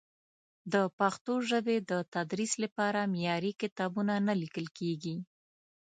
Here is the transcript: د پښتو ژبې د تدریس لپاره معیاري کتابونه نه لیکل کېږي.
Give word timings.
د 0.73 0.75
پښتو 0.99 1.33
ژبې 1.49 1.77
د 1.89 1.91
تدریس 2.13 2.51
لپاره 2.63 3.09
معیاري 3.13 3.51
کتابونه 3.61 4.13
نه 4.27 4.33
لیکل 4.41 4.67
کېږي. 4.77 5.15